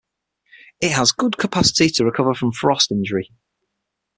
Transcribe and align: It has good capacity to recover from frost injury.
It 0.81 0.93
has 0.93 1.11
good 1.11 1.37
capacity 1.37 1.87
to 1.91 2.05
recover 2.05 2.33
from 2.33 2.53
frost 2.53 2.91
injury. 2.91 3.29